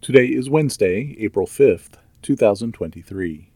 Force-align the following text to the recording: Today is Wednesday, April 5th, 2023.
Today 0.00 0.28
is 0.28 0.48
Wednesday, 0.48 1.14
April 1.18 1.46
5th, 1.46 1.98
2023. 2.22 3.50